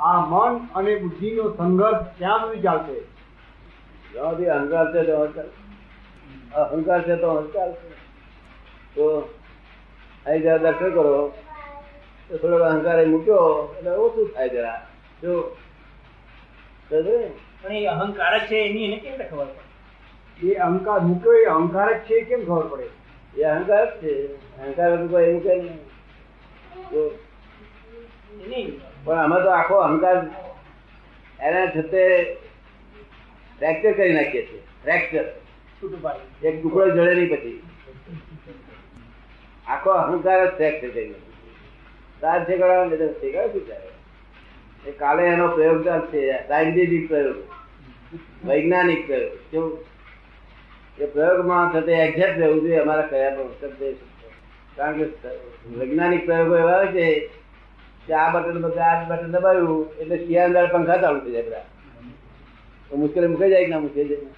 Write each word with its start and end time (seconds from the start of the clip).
આ 0.00 0.20
મન 0.20 0.68
અને 0.74 0.96
બુદ્ધિનો 0.96 1.54
સંઘર્ષ 1.56 2.06
ક્યાં 2.18 2.38
સુધી 2.38 2.62
ચાલશે? 2.62 2.98
અહંકાર 4.46 4.94
છે 4.94 5.06
તો 5.06 5.16
અહંકાર. 5.16 5.44
અહંકાર 6.54 7.02
છે 7.02 7.16
તો 7.16 7.28
અહંકાર 7.28 7.72
છે. 7.72 7.90
તો 8.94 9.20
અહીં 10.26 10.42
જરા 10.42 10.56
દર્શન 10.56 10.90
કરો. 10.90 11.32
તો 12.28 12.36
થોડોક 12.36 12.60
અહંકાર 12.60 13.06
મૂક્યો 13.06 13.74
એટલે 13.78 13.90
ઓછું 13.90 14.28
થાય 14.34 14.48
જરા. 14.48 14.86
જો 15.22 15.56
ને? 16.92 17.30
પણ 17.62 17.72
એ 17.72 17.86
અહંકાર 17.86 18.38
જ 18.38 18.42
છે 18.42 18.56
એની 18.56 18.84
એને 18.84 18.96
કેવી 18.96 19.24
ખબર 19.24 19.44
પડે? 19.44 20.46
એ 20.46 20.54
અહંકાર 20.54 21.00
મૂક્યો 21.00 21.32
એ 21.32 21.44
અહંકાર 21.44 21.92
જ 21.92 21.96
છે 21.96 22.20
કેમ 22.20 22.44
ખબર 22.44 22.66
પડે? 22.66 22.88
એ 23.40 23.42
અહંકાર 23.42 23.86
જ 23.86 24.02
છે. 24.02 24.34
અહંકાર 24.62 25.06
કોઈ 25.06 25.24
એવું 25.24 25.42
કઈ 25.42 25.62
નહીં. 25.62 25.78
તો 26.90 26.98
નહીં 26.98 27.25
પણ 29.04 29.16
અમે 29.24 29.42
તો 29.42 29.50
આખો 29.50 29.74
અહંકાર 29.74 30.16
એના 31.40 31.66
છતે 31.66 32.34
ફ્રેક્ચર 33.58 33.92
કરી 33.92 34.12
નાખીએ 34.12 34.46
છીએ. 34.46 34.62
ફ્રેક્ચર 34.84 35.24
એક 36.48 36.62
ટુકડો 36.62 36.90
જડે 36.90 37.14
નહીં 37.14 37.30
પછી. 37.30 37.62
આખો 39.66 39.90
અહંકાર 39.90 40.46
જ 40.46 40.56
ફ્રેક્ચર 40.56 40.88
કરી 40.88 41.08
નાખીએ 41.08 41.22
તાર 42.20 42.44
છે 42.44 42.56
ગળા 42.56 42.84
ને 42.84 42.96
શીખવાય 42.96 43.48
શું 43.48 43.68
થાય 43.68 44.88
એ 44.88 44.92
કાલે 44.92 45.22
એનો 45.22 45.48
પ્રયોગ 45.48 45.88
છે. 45.88 46.48
સાયન્ટિફિક 46.48 47.08
પ્રયોગ. 47.08 47.36
વૈજ્ઞાનિક 48.44 49.06
પ્રયોગ. 49.06 49.32
કેવું 49.50 49.84
એ 50.98 51.06
પ્રયોગમાં 51.06 51.72
થતે 51.72 51.92
એક્ઝેક્ટ 51.92 52.38
રહેવું 52.38 52.60
જોઈએ. 52.60 52.76
અમારા 52.76 53.02
કયા 53.02 53.30
પણ 53.30 53.92
કારણ 54.76 55.02
કે 55.02 55.04
વૈજ્ઞાનિક 55.68 56.26
પ્રયોગો 56.26 56.56
એવા 56.56 56.86
છે 56.86 57.30
આ 58.14 58.32
બટન 58.34 58.58
બધા 58.64 58.90
આ 58.92 59.04
બટન 59.10 59.32
દબાવ્યું 59.34 59.82
એટલે 60.00 60.16
શિયાળ 60.26 60.72
પંખા 60.72 61.02
ચાલુ 61.04 61.18
થઈ 61.20 61.34
જાય 61.36 61.46
બધા. 61.48 61.64
તો 62.90 62.92
મુશ્કેલી 62.96 63.30
મૂકાઈ 63.32 63.52
જાય 63.52 63.64
કે 63.64 63.70
ના 63.70 63.84
મૂકી 63.84 64.08
જાય? 64.10 64.28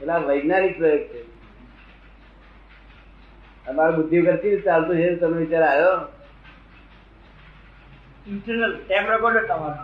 એટલે 0.00 0.12
આ 0.12 0.18
વૈજ્ઞાનિક 0.28 0.74
પ્રયોગ 0.78 1.04
છે. 1.12 1.20
અમારા 3.66 3.96
બુદ્ધિ 3.96 4.16
કરતી 4.22 4.50
રીતે 4.50 4.66
ચાલતું 4.66 4.96
છે 4.96 5.08
તમે 5.20 5.36
વિચાર 5.38 5.64
આવ્યો? 5.68 5.96
ઇન્ટરનલ 8.26 8.72
ટેપ 8.88 9.04
રેકોર્ડર 9.14 9.44
તમારો. 9.48 9.82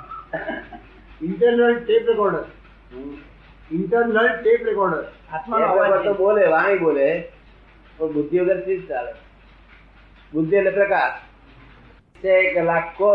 Internal 1.20 1.74
tape 1.86 2.04
recorder 2.10 2.44
internal 3.70 4.28
tape 4.42 4.60
recorder 4.68 5.02
તો 6.04 6.12
બોલે 6.14 6.42
વાણી 6.54 6.78
બોલે 6.78 7.08
પણ 7.98 8.12
બુદ્ધિ 8.12 8.36
વગરથી 8.40 8.78
જ 8.78 8.88
ચાલે? 8.88 9.12
બુદ્ધિ 10.32 10.56
એટલે 10.56 10.70
પ્રકાશ. 10.70 11.12
છે 12.18 12.54
કે 12.54 12.62
લાખો 12.62 13.10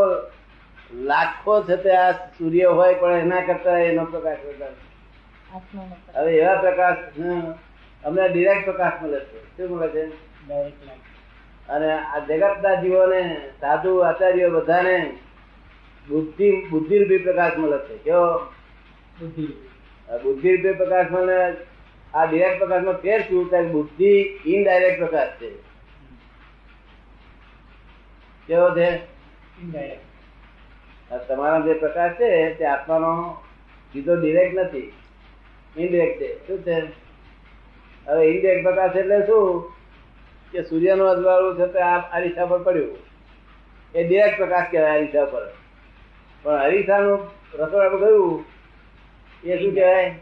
લાખો 0.93 1.63
છે 1.63 1.75
તે 1.75 1.91
આ 1.91 2.11
સૂર્ય 2.11 2.63
હોય 2.63 2.93
પણ 2.93 3.13
એના 3.13 3.41
કરતા 3.41 3.77
એનો 3.79 4.05
પ્રકાશ 4.05 4.37
વધારે. 4.47 4.77
હવે 6.15 6.31
એવા 6.33 6.55
પ્રકાશ 6.55 6.97
અમને 8.03 8.29
ડિરેક્ટ 8.29 8.65
પ્રકાશ 8.65 9.03
મળે 9.03 9.19
છે. 9.19 9.39
શું 9.57 9.77
મળે 9.77 9.87
છે? 9.87 10.03
અને 11.69 11.91
આ 11.91 12.19
જગતના 12.19 12.81
જીવોને 12.81 13.21
સાધુ 13.61 13.97
આચાર્ય 13.97 14.49
બધાને 14.49 15.17
બુદ્ધિ 16.09 16.49
બુદ્ધિરૂપી 16.69 17.17
પ્રકાશ 17.17 17.57
મળે 17.57 17.77
છે. 17.77 17.97
કેવો? 17.97 18.39
બુદ્ધિ 19.19 19.47
આ 20.09 20.17
બુદ્ધિરૂપી 20.17 20.73
પ્રકાશ 20.73 21.11
મળે 21.11 21.39
આ 22.13 22.25
ડિરેક્ટ 22.25 22.59
પ્રકાશમાં 22.59 22.93
ફેર 22.93 23.21
શું 23.21 23.49
થાય? 23.51 23.63
બુદ્ધિ 23.63 24.39
ઇનડાયરેક્ટ 24.45 24.99
પ્રકાશ 24.99 25.27
છે. 25.27 25.74
કેવો 28.47 28.69
છે? 28.77 28.89
તમારો 31.27 31.57
જે 31.65 31.73
પ્રકાશ 31.73 32.11
છે 32.11 32.53
તે 32.53 32.65
આત્માનો 32.65 33.11
સીધો 33.93 34.15
ડિરેક્ટ 34.15 34.55
નથી 34.57 34.93
ઇનડિરેક્ટ 35.77 36.21
છે. 36.21 36.47
શું 36.47 36.59
છે? 36.63 36.77
હવે 38.07 38.25
ઇનડિરેક્ટ 38.25 38.63
પ્રકાશ 38.63 38.95
એટલે 38.95 39.19
શું? 39.25 39.71
કે 40.51 40.61
સૂર્યનું 40.63 41.07
અજવાળું 41.09 41.57
છે 41.57 41.65
તે 41.73 41.79
આ 41.79 41.99
અરીસા 42.17 42.45
પર 42.45 42.63
પડ્યું. 42.63 42.97
એ 43.95 44.07
ડિરેક્ટ 44.07 44.37
પ્રકાશ 44.37 44.67
કહેવાય 44.71 44.97
અરીસા 44.97 45.25
પર. 45.25 45.45
પણ 46.43 46.51
અરીસાનું 46.51 47.19
રસોડામાં 47.53 47.99
ગયું 47.99 48.45
એ 49.43 49.57
શું 49.57 49.73
કહેવાય? 49.73 50.15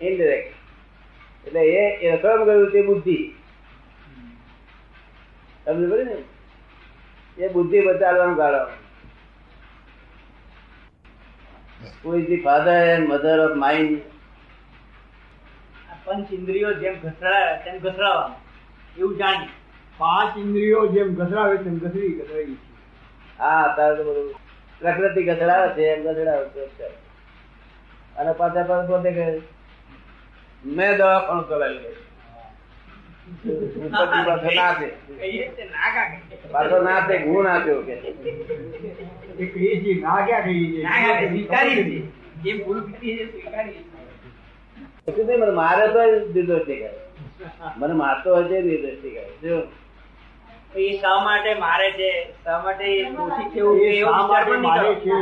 ઇનડિરેક્ટ 0.00 0.54
એટલે 1.46 1.60
એ 1.60 1.82
એ 1.96 2.10
રસોડામાં 2.16 2.46
ગયું 2.46 2.70
તે 2.70 2.82
બુદ્ધિ. 2.82 3.18
સમજ 5.64 5.90
પડી 5.92 6.04
ને? 6.04 6.16
એ 7.40 7.48
બુદ્ધિ 7.48 7.80
બચાવવાનું 7.80 8.36
ગાળો. 8.36 8.66
કોઈ 12.02 12.22
the 12.22 12.36
father 12.36 12.78
and 12.94 13.08
mother 13.08 13.36
of 13.46 13.56
mind? 13.56 13.96
પંચ 16.04 16.32
ઇન્દ્રિયો 16.32 16.72
જેમ 16.72 16.94
ઘસડા 17.00 17.56
તેમ 17.56 17.78
ઘસડાવવાનું. 17.78 18.36
એવું 18.98 19.16
જાણી. 19.16 19.48
પાંચ 19.98 20.38
ઇન્દ્રિયો 20.38 20.86
જેમ 20.86 21.14
ઘસડાવે 21.14 21.56
તેમ 21.56 21.78
ઘસડી 21.78 22.08
ઘસડાવી 22.08 22.56
હા 23.38 23.62
અત્યારે 23.62 23.96
તો 23.96 24.04
બધું 24.04 24.34
પ્રકૃતિ 24.80 25.22
ગધડાવે 25.22 25.68
છે 25.68 25.82
એમ 25.82 26.04
ગધડાવે 26.04 26.48
છે. 26.48 26.86
અને 28.16 28.32
પાછા 28.32 28.62
પાછા 28.62 28.86
પોતે 28.86 29.10
કે 29.12 29.26
મેં 30.64 30.96
દવાખાનું 30.96 31.48
ચલાવી 31.48 31.78
પાછો 33.90 34.22
ના 34.24 34.70
તે 34.78 34.88
પાછો 36.52 36.78
ના 36.82 37.00
છે. 37.08 37.18
ગુણ 37.24 37.46
આપ્યો 37.46 37.82
કે 37.82 37.94
મને 45.36 45.50
મારે 45.50 45.84
તો 45.88 46.00
નિર્દોષી 46.34 46.76
કરે 46.76 46.90
મને 47.76 47.94
મારતો 47.94 48.36
હશે 48.36 48.58
નિર્દોષી 48.62 49.10
કરે 49.10 49.24
જો. 49.42 49.56
એ 50.76 50.98
શા 50.98 51.18
માટે 51.24 51.54
મારે 51.54 51.88
છે? 51.90 52.10
શા 52.44 52.58
માટે 52.64 52.86
દોષી 53.12 53.48
છે 53.50 53.60
એવું 53.60 54.28
પણ 54.28 54.60
નહીં 54.60 55.14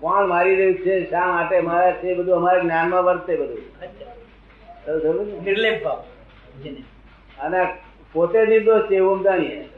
કોણ 0.00 0.26
મારી 0.28 0.56
રહ્યું 0.56 0.76
છે? 0.76 0.94
શા 1.10 1.26
માટે 1.26 1.60
મારે 1.60 1.92
છે? 1.92 2.06
એ 2.08 2.14
બધું 2.14 2.36
અમારા 2.36 2.62
જ્ઞાનમાં 2.62 3.04
વર્તે 3.04 3.32
બધું. 3.36 3.62
નિર્લેપ 5.44 5.84
ભાવ. 5.84 6.00
અને 7.40 7.78
પોતે 8.12 8.46
નિર્દોષ 8.46 8.82
છે 8.82 8.96
એવું 8.96 9.14
અમે 9.14 9.24
જાણીએ 9.24 9.68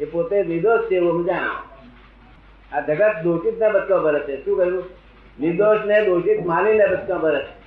એ 0.00 0.04
પોતે 0.04 0.42
નિર્દોષ 0.42 0.80
છે 0.80 0.94
એવું 0.94 1.14
અમે 1.14 1.24
જાણીએ 1.24 1.74
આ 2.72 2.80
જગત 2.80 3.22
દોષિત 3.22 3.58
ના 3.58 3.68
બચકા 3.68 3.98
ભરે 3.98 4.20
છે. 4.20 4.44
શું 4.44 4.56
કહ્યું? 4.56 4.84
નિર્દોષ 5.40 5.78
ને 5.86 6.04
દોષિત 6.04 6.46
માનીને 6.46 6.86
બચકા 6.86 7.18
ભરે 7.18 7.44
છે. 7.44 7.64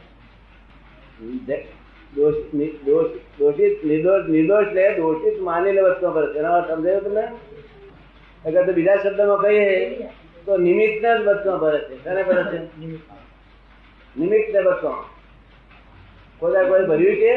જ- 1.24 1.66
દોષ- 2.16 2.58
નિ- 2.58 2.84
દોષ- 2.86 3.40
દોષિત 3.40 3.86
નિર્દોષ 3.86 4.30
નિર્દોષ 4.30 4.66
ને 4.74 4.94
દોષિત 4.94 5.42
માનીને 5.42 5.82
બચકા 5.82 6.10
ભરે 6.10 6.34
છે. 6.34 6.38
એનો 6.38 6.54
અર્થ 6.54 6.72
સમજાયો 6.72 7.00
તમને? 7.00 7.28
અગર 8.46 8.66
તો 8.66 8.74
બીજા 8.74 8.96
શબ્દમાં 8.96 9.38
કહીએ 9.38 9.90
તો 10.46 10.58
નિમિત્ત 10.58 11.06
જ 11.06 11.26
બચકા 11.26 11.56
ભરે 11.56 11.80
છે. 11.80 12.04
શાને 12.04 12.24
ભરે 12.24 12.44
છે? 12.44 12.64
નિમિત્ત 14.20 14.56
ને 14.56 14.62
બચકા 14.62 15.17
કોઈ 16.40 16.68
કોઈ 16.68 16.86
ભર્યું 16.86 17.16
છે 17.16 17.34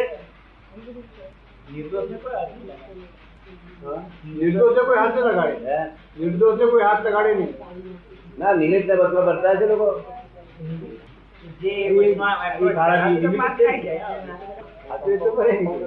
નિર્દોષને 1.71 2.17
કોઈ 2.17 2.35
હાથ 2.35 2.49
નહીં 2.49 2.67
લગાડે. 2.67 3.05
નિર્દોષે 4.37 4.81
કોઈ 4.81 4.97
હાથ 4.97 5.17
ન 5.17 5.21
લગાડે 5.21 5.57
હે? 5.67 5.79
નિર્દોષે 6.21 6.65
કોઈ 6.65 6.83
હાથ 6.83 7.07
લગાડે 7.07 7.35
નહીં 7.35 7.55
ના 8.39 8.53
નિમિત્ત 8.53 8.87
ને 8.87 8.95
બચકા 8.95 9.21
ભરતા 9.21 9.55
છે 9.55 9.67
લોકો 9.67 9.89
જે 11.61 11.69
એ- 11.69 11.93
વચમાં 11.95 12.37
એ 12.47 12.51
effort 12.51 12.75
કાળાની 12.75 13.17
કરે, 13.17 13.23
તો 13.23 13.29
નિમિત્ત 13.29 13.43
માફ 13.43 13.59
છે. 13.59 13.67
થઈ 13.67 13.83
જાય. 13.83 14.01
આ 14.91 14.97
તો 14.97 15.11
એ 15.11 15.17
તો 15.17 15.31
ભરે 15.31 15.53
નહીં. 15.53 15.81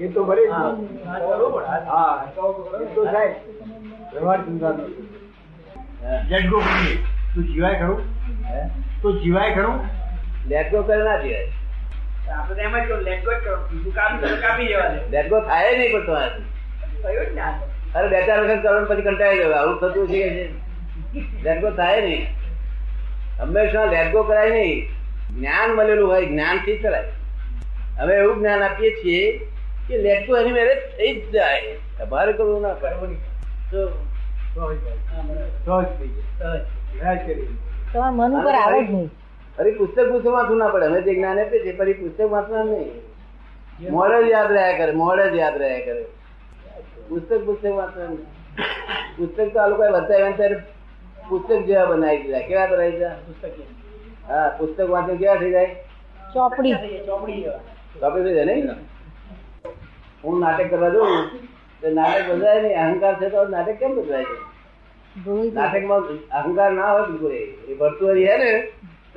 એ 0.00 0.08
તો 0.08 0.24
ભરે 0.24 0.46
જ 0.46 0.50
હા, 0.50 0.72
નહીં. 0.72 1.08
હા, 1.08 1.18
બરોબર. 1.18 1.62
હા 1.62 2.32
એ 2.80 2.94
તો 2.94 3.04
થાય 3.04 3.34
વ્યવહાર 4.12 4.38
સંસારનો. 4.38 4.84
હે? 6.02 6.14
Let 6.30 6.50
go 6.50 6.60
કરીએ. 6.60 6.96
તો 7.34 7.42
જીવાય 7.42 7.78
ખરું 7.78 8.00
હે? 8.44 8.68
તો 9.02 9.12
જીવાય 9.12 9.54
ખરું 9.54 9.80
Let 10.50 10.72
go 10.72 10.82
કરે 10.82 11.02
ના 11.04 11.18
જીવાય. 11.18 11.48
આપણે 12.30 12.62
એમ 12.62 12.78
જ 12.78 12.88
કહ્યું, 12.88 13.02
let 13.02 13.24
go 13.24 13.32
કરો. 13.44 13.56
બીજું 13.56 13.94
કાપી 13.94 14.40
કાપી 14.42 14.66
જવા 14.66 14.88
દે. 14.88 15.16
Let 15.16 15.30
go 15.30 15.40
થાય 15.40 15.78
નહીં 15.78 15.92
પણ 15.92 16.06
તમારાથી. 16.06 16.42
જ 17.30 17.34
ને 17.34 17.42
અરે 17.94 18.08
બે 18.08 18.26
ચાર 18.26 18.44
વખત 18.44 18.62
કરો 18.62 18.84
પછી 18.84 19.02
કંટાળી 19.02 19.38
જવાય 19.38 19.58
આવું 19.58 19.80
થતું 19.80 20.08
છે 20.08 21.60
go 21.60 21.70
થાય 21.70 22.00
નહીં. 22.00 22.26
હંમેશા 23.40 23.84
લેટગો 23.84 24.22
કરાય 24.22 24.50
નહીં. 24.50 24.88
જ્ઞાન 25.36 25.70
મળેલું 25.70 26.10
હોય 26.10 26.26
જ્ઞાનથી 26.26 26.76
કરાય. 26.76 27.04
હવે 27.98 28.14
એવું 28.14 28.38
જ્ઞાન 28.38 28.62
આપીએ 28.62 28.90
છીએ 28.90 29.38
કે 29.88 29.98
લેટગો 29.98 30.36
એની 30.36 30.52
મેરેજ 30.52 30.78
થઈ 30.78 31.20
જ 31.20 31.32
જાય. 31.32 31.60
તમારે 31.98 32.32
કરવું 32.32 32.62
ના 32.62 32.74
પડે. 32.74 33.16
તો 33.70 33.88
સહજ 35.64 35.86
થઈ 35.98 36.08
જાય. 36.08 36.18
સહજ. 36.38 36.60
વ્યાજ 36.94 37.18
તમારા 37.92 38.10
મન 38.10 38.32
ઉપર 38.32 38.54
આવે 38.54 38.84
જ 38.84 38.90
નહીં. 38.90 39.10
ફરી 39.56 39.74
પુસ્તક 39.78 39.98
પુસ્તક 40.12 40.26
વાંચવું 40.36 40.58
ના 40.58 40.72
પડે. 40.74 40.86
અમે 40.86 41.00
જે 41.02 41.14
જ્ઞાન 41.14 41.38
આપીએ 41.38 41.62
છીએ 41.64 41.76
ફરી 41.78 41.94
પુસ્તક 41.94 42.30
વાંચવાનું 42.34 42.78
નહીં. 42.78 43.92
મોડે 43.96 44.16
જ 44.24 44.30
યાદ 44.30 44.52
રહ્યા 44.52 44.78
કરે 44.78 44.92
મોડે 45.02 45.24
જ 45.30 45.36
યાદ 45.42 45.56
રહ્યા 45.62 45.84
કરે. 45.86 46.02
પુસ્તક 47.08 47.40
પુસ્તક 47.46 47.64
વાંચવાનું 47.80 48.20
પુસ્તક 49.16 49.52
તો 49.52 49.58
આ 49.60 49.68
લોકોએ 49.68 49.90
વંચાવ્યા 49.96 50.36
ત્યારે 50.38 50.58
પુસ્તક 51.28 51.66
જેવા 51.66 51.86
બનાવી 51.86 52.22
દીધા. 52.22 52.46
કેવા 52.48 52.66
બનાવી 52.66 52.92
દીધા 52.92 53.16
પુસ્તક 53.26 53.54
હા 54.28 54.48
પુસ્તક 54.58 54.88
વાંચે 54.94 55.16
કેવા 55.16 55.36
થઈ 55.36 55.50
જાય? 55.50 55.70
ચોપડી. 56.34 56.74
ચોપડી 57.06 57.42
જેવા. 57.42 57.62
ચોપડી 58.00 58.24
થઈ 58.24 58.34
જાય 58.34 58.46
નહીં? 58.46 58.68
હું 60.24 60.40
નાટક 60.40 60.70
કરવા 60.70 60.90
જઉં. 60.90 61.12
તો 61.82 61.86
નાટક 61.90 62.26
બધાય 62.30 62.62
નહીં. 62.62 62.78
અહંકાર 62.82 63.14
છે 63.20 63.30
તો 63.30 63.44
નાટક 63.54 63.78
કેમ 63.78 63.96
બદલાય 63.96 64.24
છે? 64.24 64.36
નાટકમાં 65.56 66.02
અહંકાર 66.38 66.70
ના 66.72 66.92
હોય 66.92 67.06
બિલકુલ 67.06 67.32
એ 67.32 67.40
ભરતું 67.40 67.78
ભરતુઆરી 67.78 68.26
હે 68.26 68.36
ને. 68.38 68.52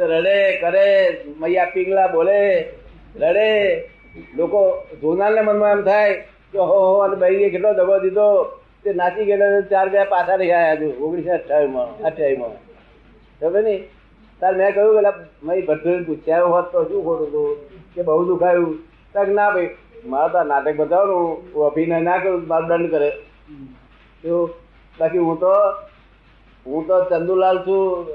રડે, 0.05 0.57
કરે, 0.57 1.17
મૈયા 1.39 1.65
પિંગલા 1.65 2.07
બોલે, 2.07 2.69
રડે. 3.15 3.89
લોકો 4.35 4.87
જોનારને 5.01 5.41
મનમાં 5.41 5.71
એમ 5.71 5.81
થાય 5.81 6.13
કે, 6.53 6.57
હો 6.57 6.65
હો, 6.65 6.97
અને 6.97 7.15
બૈરીએ 7.15 7.49
કેટલો 7.49 7.73
દગો 7.73 7.99
દીધો. 7.99 8.45
તે 8.83 8.93
નાચી 8.93 9.25
ગયેલો 9.25 9.61
ચાર 9.61 9.89
બે 9.89 10.03
પાછા 10.03 10.35
રહી 10.35 10.51
આવ્યા 10.51 10.73
હજુ, 10.73 11.05
ઓગણીસો 11.05 11.33
અઠ્યાવીસમાં 11.33 11.97
અઠ્યાવીસમાં. 11.97 12.49
ખબર 13.39 13.63
નહીં? 13.63 13.83
તાર 14.39 14.55
મેં 14.55 14.73
કહ્યું 14.73 15.03
કે 15.03 15.11
મેં 15.43 15.65
ભટ્ટોને 15.65 16.03
પૂછ્યા 16.03 16.43
હોત 16.43 16.71
તો 16.71 16.83
શું 16.83 17.03
ખોટું 17.03 17.27
હતું? 17.27 17.57
કે 17.95 18.01
બહુ 18.01 18.25
દુખાયું? 18.25 18.79
તક 19.13 19.29
ના 19.29 19.49
ભાઈ, 19.49 19.69
મારા 20.05 20.27
તો 20.27 20.43
નાટક 20.43 20.75
બતાવવાનું, 20.75 21.53
હું 21.55 21.65
અભિનય 21.65 21.99
ના 21.99 22.17
કરું 22.17 22.47
મારો 22.47 22.67
દંડ 22.67 22.91
કરે. 22.91 23.09
તો 24.23 24.49
બાકી 24.99 25.17
હું 25.17 25.39
તો 25.39 25.53
હું 26.65 26.87
તો 26.87 27.03
ચંદુલાલ 27.03 27.57
છું. 27.57 28.07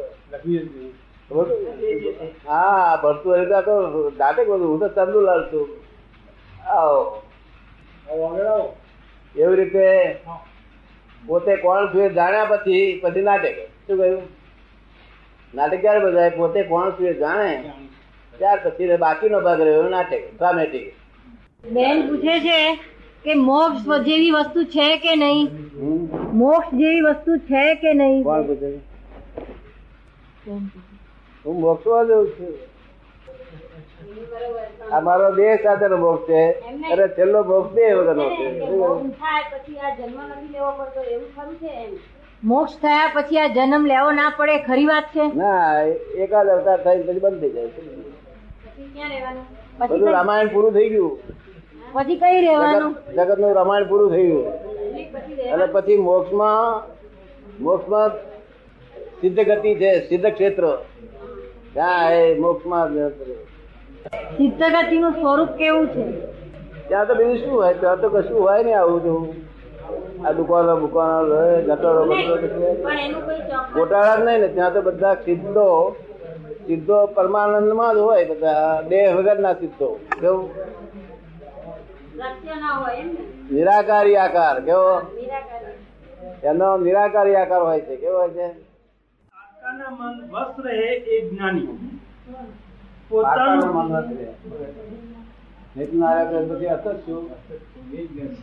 હા 2.46 2.96
ભરતું 3.02 3.32
હોય 3.32 3.62
તો 3.68 3.74
દાટે 4.18 4.42
બધું 4.44 4.68
હું 4.70 4.78
તો 4.80 4.88
ચંદુલાલ 4.96 5.42
છું. 5.52 5.66
આવો. 6.68 7.00
એવી 9.34 9.56
રીતે 9.56 9.86
પોતે 11.22 11.52
કોણ 11.56 11.82
છું 11.94 12.14
જાણ્યા 12.14 12.50
પછી 12.52 12.84
પછી 13.02 13.26
નાટક 13.30 13.56
શું 13.86 13.96
કહ્યું? 13.98 14.22
નાટક 15.54 15.80
ક્યારે 15.80 16.00
બધાય 16.04 16.30
પોતે 16.36 16.60
કોણ 16.62 16.86
છું 16.90 17.18
જાણે? 17.24 17.50
ત્યાર 18.34 18.58
પછી 18.64 18.96
બાકીનો 19.06 19.38
ભાગ 19.40 19.60
રહ્યો 19.60 19.88
નાટક 19.96 20.22
ડ્રામેટિક. 20.38 20.86
બેન 21.72 21.96
પૂછે 22.08 22.36
છે 22.46 22.60
કે 23.24 23.32
મોક્ષ 23.48 23.82
જેવી 24.06 24.30
વસ્તુ 24.30 24.60
છે 24.76 24.86
કે 25.02 25.12
નહીં? 25.16 25.46
મોક્ષ 26.38 26.70
જેવી 26.80 27.04
વસ્તુ 27.08 27.32
છે 27.50 27.64
કે 27.82 27.90
નહીં? 28.00 28.22
કોણ 28.24 28.42
પૂછે 28.48 28.70
છે? 28.72 28.80
હું 31.46 31.60
મોક્ષમાં 31.60 32.06
જઉં 32.06 32.26
છું. 32.26 32.54
આ 34.92 35.00
મારો 35.00 35.30
દેહ 35.36 35.56
સાથેનો 35.56 35.96
ભોગ 35.96 36.18
છે. 36.28 36.42
અરે 36.92 37.08
છેલ્લો 37.08 37.42
ભોગ 37.42 37.74
દેહ 37.74 37.90
વગરનો 37.96 38.26
છે. 38.30 38.46
મોક્ષ 42.44 42.78
થયા 42.78 43.10
પછી 43.14 43.38
આ 43.38 43.48
જન્મ 43.48 43.86
લેવો 43.86 44.10
ના 44.10 44.32
પડે 44.36 44.58
ખરી 44.58 44.86
વાત 44.86 45.04
છે? 45.04 45.26
ના 45.36 45.82
એકાદ 46.16 46.48
અવતાર 46.48 46.78
થઈ 46.84 47.02
પછી 47.02 47.18
બંધ 47.18 47.40
થઈ 47.40 47.50
જાય. 47.50 47.66
પછી 49.78 49.94
બધું 49.94 50.10
રામાયણ 50.10 50.48
પૂરું 50.48 50.72
થઈ 50.72 50.88
ગયું. 50.88 51.18
પછી 51.92 52.16
કઈ 52.16 52.40
રહેવાનું? 52.40 52.96
જગતનું 53.14 53.54
રામાયણ 53.54 53.84
પૂરું 53.84 54.10
થઈ 54.10 54.26
ગયું. 54.26 54.46
અને 55.52 55.66
પછી 55.66 55.96
મોક્ષમાં 55.96 56.82
મોક્ષમાં 57.62 58.10
સિદ્ધ 59.20 59.40
ગતિ 59.40 59.74
છે 59.74 60.08
સિદ્ધ 60.08 60.26
ક્ષેત્ર. 60.26 60.64
ત્યાં 61.74 62.12
એ 62.12 62.38
મોક્ષમાં 62.38 62.92
નું 65.00 65.12
સ્વરૂપ 65.12 65.48
કેવું 65.48 65.86
છે? 65.86 66.20
ત્યાં 66.88 67.06
તો 67.06 67.14
બીજું 67.14 67.38
શું 67.38 67.62
હોય? 67.62 67.74
ત્યાં 67.74 68.00
તો 68.00 68.08
કશું 68.08 68.40
હોય 68.40 68.62
ને 68.62 68.74
આવું 68.74 69.02
તો. 69.02 69.34
આ 70.26 70.32
દુકાનો 70.32 70.76
બુકાનો 70.76 71.60
ગટરો. 71.60 72.06
ગોટાળા 73.74 74.16
નહીં 74.16 74.40
ને 74.40 74.48
ત્યાં 74.48 74.72
તો 74.72 74.82
બધા 74.82 75.14
સિદ્ધો 75.14 75.96
સિદ્ધો 76.66 77.06
પરમાનંદમાં 77.06 77.94
જ 77.94 77.98
હોય 77.98 78.24
બધા. 78.24 78.82
દેહ 78.88 79.16
વગરના 79.16 79.52
સિદ્ધો. 79.52 80.00
કેવું? 80.20 80.50
નિરાકારી 83.52 84.16
આકાર 84.16 84.60
કેવો? 84.60 85.00
એનો 86.44 86.76
નિરાકારી 86.76 87.34
આકાર 87.36 87.62
હોય 87.62 87.80
છે. 87.80 87.96
કેવો 87.96 88.18
હોય 88.18 88.28
છે? 88.28 88.71
આત્માના 89.72 89.90
મન 89.98 90.16
વસ 90.32 90.54
રહે 90.64 90.88
એ 91.06 91.16
જ્ઞાની. 91.28 91.68
પોતાનું 93.08 93.68
મન 93.74 93.88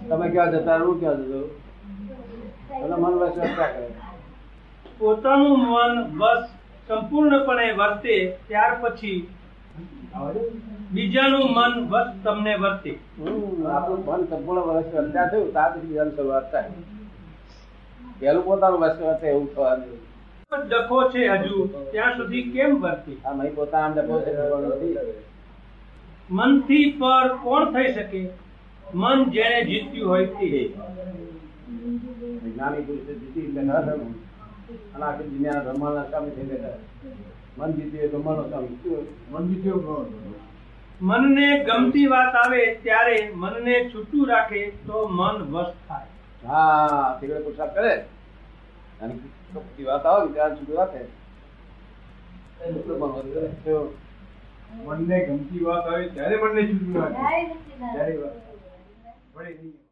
તમે 0.09 0.27
ક્યાં 0.29 0.53
જતા 0.53 0.79
હું 0.79 0.99
ક્યાં 0.99 1.21
જતો 1.23 1.39
વશ 3.21 3.37
પોતાનું 4.99 5.59
મન 5.67 5.93
સંપૂર્ણપણે 6.87 7.65
વર્તે 7.73 8.15
ત્યાર 8.47 8.73
પછી 8.81 9.19
બીજાનું 10.91 11.47
મન 11.51 11.73
વશ 11.91 12.11
તમને 12.23 12.53
વર્તે. 12.57 12.91
આપણું 13.67 14.01
મન 14.07 14.21
સંપૂર્ણ 14.27 14.67
વર્ષ 14.67 14.93
વર્ત્યા 14.93 15.29
થયું 15.31 15.51
ત્યાં 15.53 15.73
પછી 15.73 15.87
બીજાની 15.87 16.15
શરૂઆત 16.15 16.51
થાય. 16.51 16.71
પહેલું 18.19 18.43
પોતાનું 18.43 18.79
વર્ષ 18.81 19.01
વર્તે 19.01 19.25
એવું 19.29 19.49
થવાનું. 19.55 20.08
ડખો 20.51 20.99
છે 21.11 21.23
હજુ. 21.31 21.57
ત્યાં 21.91 22.15
સુધી 22.17 22.51
કેમ 22.51 22.71
વર્તે? 22.77 23.13
આ 23.23 23.33
પોતાના 23.55 23.93
ડખો 23.95 24.15
છે 24.21 24.31
મનથી 26.29 26.87
પર 26.93 27.27
કોણ 27.43 27.65
થઈ 27.73 27.93
શકે? 27.93 28.21
મન 28.93 29.19
જેણે 29.29 29.59
જીત્યું 29.65 30.09
હોય 30.09 30.27
તે. 30.29 30.49
જ્ઞાની 32.45 32.81
પુરુષે 32.81 33.13
જીતી 33.13 33.45
એટલે 33.45 33.61
ન 33.61 33.69
થયું 33.69 34.13
અને 34.95 35.05
આખી 35.05 35.29
દુનિયાના 35.29 35.63
બ્રહ્માંડના 35.65 36.09
સ્વામી 36.09 36.31
થઈ 36.31 36.47
ગયા 36.51 36.77
મન 37.57 37.69
જીત્યું 37.73 38.11
બ્રહ્માંડનો 38.11 38.45
સ્વામી 38.49 38.75
મન 39.31 39.43
જીત્યો 39.47 40.05
મનને 41.01 41.47
ગમતી 41.65 42.07
વાત 42.09 42.35
આવે 42.35 42.61
ત્યારે 42.83 43.17
મનને 43.35 43.75
છૂટું 43.91 44.25
રાખે 44.27 44.61
તો 44.87 45.07
મન 45.09 45.35
વશ 45.51 45.73
થાય. 45.87 46.09
હા 46.43 47.17
તીવ્ર 47.19 47.43
પુરસાદ 47.43 47.71
કરે? 47.73 47.93
અને 48.99 49.13
કપટી 49.53 49.85
વાત 49.85 50.05
આવે 50.05 50.25
ને 50.25 50.33
ત્યારે 50.33 50.55
છૂટું 50.55 50.75
રાખે? 50.75 51.01
મનને 54.79 55.17
ગમતી 55.25 55.63
વાત 55.63 55.85
આવે 55.87 56.07
ત્યારે 56.07 56.35
મનને 56.37 56.61
જુદું 56.63 57.01
રાખે 57.01 57.45
ત્યારે 57.91 58.17
વાત. 58.17 58.35
વળે 59.33 59.49
નહીં. 59.49 59.88